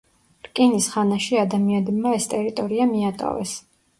რკინის 0.45 0.85
ხანაში 0.93 1.37
ადამიანებმა 1.41 2.15
ეს 2.19 2.27
ტერიტორია 2.33 2.89
მიატოვეს. 2.95 3.55